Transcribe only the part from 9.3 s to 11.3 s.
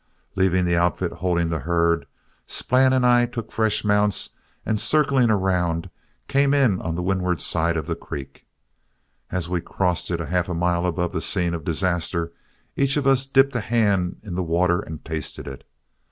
As we crossed it half a mile above the